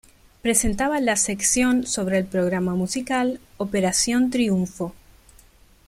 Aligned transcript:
Presentaba 0.41 0.99
la 0.99 1.15
sección 1.15 1.85
sobre 1.85 2.17
el 2.17 2.25
programa 2.25 2.73
musical 2.73 3.39
"Operación 3.59 4.31
Triunfo". 4.31 4.95